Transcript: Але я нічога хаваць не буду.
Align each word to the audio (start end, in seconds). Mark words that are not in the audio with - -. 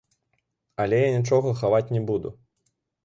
Але 0.85 1.01
я 1.07 1.11
нічога 1.17 1.53
хаваць 1.63 1.85
не 1.97 2.01
буду. 2.09 2.29